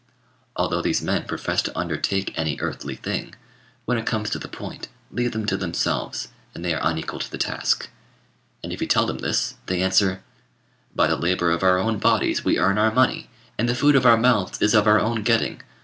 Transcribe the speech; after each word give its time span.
Although 0.55 0.81
these 0.81 1.03
men 1.03 1.25
profess 1.27 1.61
to 1.61 1.77
undertake 1.77 2.33
any 2.35 2.57
earthly 2.59 2.95
thing, 2.95 3.35
when 3.85 3.99
it 3.99 4.05
comes 4.07 4.31
to 4.31 4.39
the 4.39 4.47
point, 4.47 4.87
leave 5.11 5.31
them 5.31 5.45
to 5.45 5.55
themselves, 5.55 6.29
and 6.55 6.65
they 6.65 6.73
are 6.73 6.81
unequal 6.81 7.19
to 7.19 7.29
the 7.29 7.37
task; 7.37 7.87
and 8.63 8.73
if 8.73 8.81
you 8.81 8.87
tell 8.87 9.05
them 9.05 9.19
this, 9.19 9.53
they 9.67 9.79
answer 9.79 10.23
"By 10.95 11.05
the 11.05 11.15
labour 11.15 11.51
of 11.51 11.61
our 11.61 11.77
own 11.77 11.99
bodies 11.99 12.43
we 12.43 12.57
earn 12.57 12.79
our 12.79 12.91
money; 12.91 13.29
and 13.59 13.69
the 13.69 13.75
food 13.75 13.95
of 13.95 14.07
our 14.07 14.17
mouths 14.17 14.59
is 14.59 14.73
of 14.73 14.87
our 14.87 14.99
own 14.99 15.21
getting. 15.21 15.61